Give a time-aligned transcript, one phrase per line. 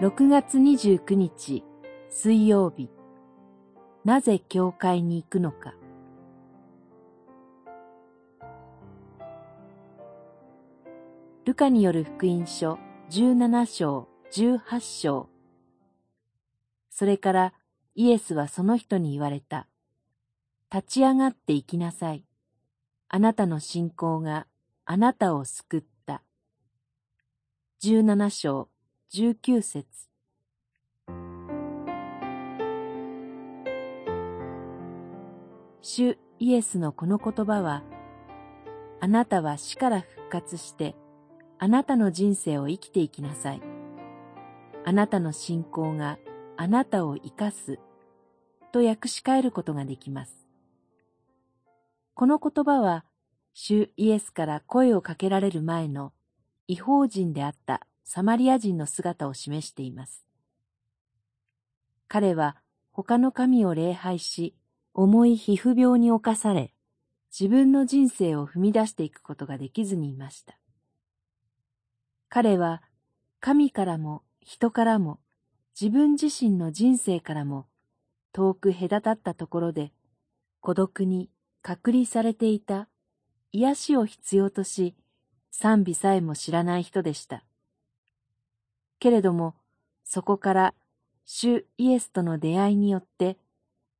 [0.00, 1.64] 6月29日
[2.10, 2.90] 水曜日
[4.04, 5.74] なぜ教会に行くのか
[11.44, 12.78] ルカによる福音書
[13.10, 15.28] 17章18章
[16.90, 17.52] それから
[17.96, 19.66] イエスはその人に言われた。
[20.72, 22.24] 立ち上がって行きなさい。
[23.08, 24.46] あなたの信仰が
[24.84, 26.22] あなたを救った。
[27.82, 28.68] 17章
[29.16, 29.86] 19節
[35.82, 37.84] 主イエスのこの言葉は、
[39.00, 40.96] あなたは死から復活して、
[41.60, 43.62] あなたの人生を生きていきなさい。
[44.84, 46.18] あなたの信仰が
[46.56, 47.78] あなたを生かす
[48.72, 50.48] と訳し替えることができます。
[52.14, 53.04] この言葉は、
[53.52, 56.12] 主イエスから声をかけられる前の
[56.66, 60.24] 違法人であったサマリア人の姿を示しています。
[62.06, 62.56] 彼は
[62.92, 64.54] 他の神を礼拝し、
[64.92, 66.72] 重い皮膚病に侵され、
[67.36, 70.56] 自分の人生を踏み出していくことができずにいました。
[72.28, 72.82] 彼は
[73.40, 75.18] 神からも人からも
[75.80, 77.66] 自分自身の人生からも
[78.32, 79.92] 遠く隔たったところで
[80.60, 81.30] 孤独に
[81.62, 82.88] 隔離されていた
[83.52, 84.94] 癒しを必要とし
[85.50, 87.44] 賛美さえも知らない人でした。
[89.04, 89.54] けれども
[90.02, 90.74] そこから
[91.26, 93.36] 主イエスとの出会いによって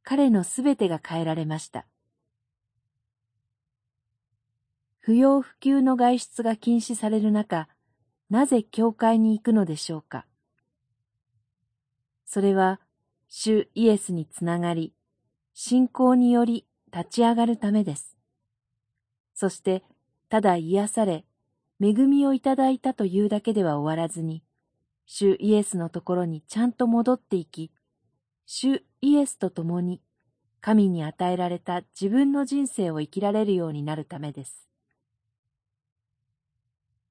[0.03, 1.85] 彼のすべてが変えられました。
[5.01, 7.69] 不要不急の外出が禁止される中、
[8.31, 10.25] なぜ教会に行くのでしょうか？
[12.25, 12.81] それは、
[13.29, 14.95] 主イエスにつながり、
[15.53, 18.17] 信仰により立ち上がるためです。
[19.35, 19.83] そして、
[20.31, 21.27] ただ癒され、
[21.83, 24.43] 恵みをいただいたというだけでは終わらずに、
[25.07, 27.71] 主イエスのところにちゃんと戻っていき、
[28.47, 30.01] 主イエスと共に
[30.61, 34.69] 神に与えられた自分の人生を生きられるようになるためです。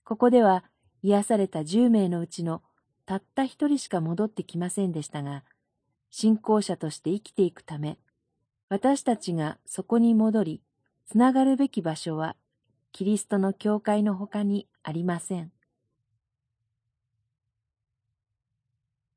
[0.04, 0.64] ここでは
[1.02, 2.62] 癒された10名のうちの
[3.06, 5.44] たった一人しか戻ってきませんでしたが、
[6.10, 8.00] 信仰者として生きていくため、
[8.70, 10.62] 私たちがそこに戻り、
[11.06, 12.36] つながるべき場所は、
[12.92, 15.52] キリストの教会の他にありません。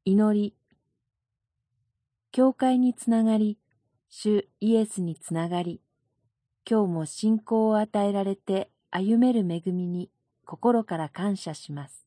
[0.09, 0.55] 祈り、
[2.31, 3.59] 教会につながり、
[4.09, 5.81] 主イエスにつながり、
[6.65, 10.13] 今日も信仰を与えられて歩める恵みに
[10.45, 12.06] 心から感謝します。